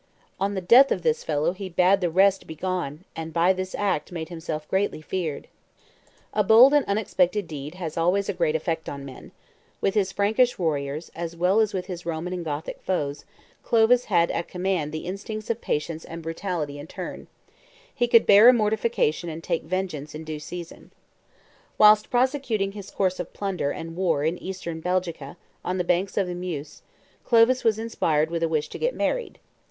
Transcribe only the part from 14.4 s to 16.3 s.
command the instincts of patience and